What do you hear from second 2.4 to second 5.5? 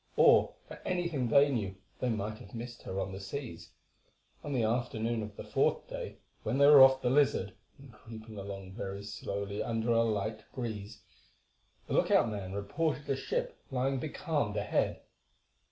missed her on the seas. On the afternoon of the